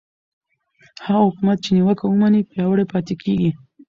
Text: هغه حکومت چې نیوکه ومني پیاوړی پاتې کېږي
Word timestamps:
هغه 1.05 1.21
حکومت 1.27 1.57
چې 1.63 1.69
نیوکه 1.75 2.03
ومني 2.07 2.41
پیاوړی 2.51 2.85
پاتې 2.91 3.13
کېږي 3.21 3.51